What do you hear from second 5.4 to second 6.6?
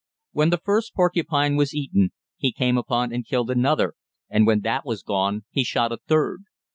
he shot a third.